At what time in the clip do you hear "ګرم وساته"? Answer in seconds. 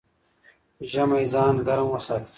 1.67-2.29